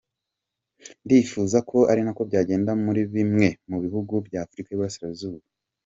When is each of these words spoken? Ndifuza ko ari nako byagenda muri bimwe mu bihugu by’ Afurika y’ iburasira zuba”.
Ndifuza 1.05 1.57
ko 1.69 1.77
ari 1.91 2.01
nako 2.03 2.21
byagenda 2.29 2.71
muri 2.83 3.01
bimwe 3.13 3.47
mu 3.69 3.77
bihugu 3.83 4.13
by’ 4.25 4.33
Afurika 4.43 4.67
y’ 4.69 4.75
iburasira 4.75 5.09
zuba”. 5.19 5.45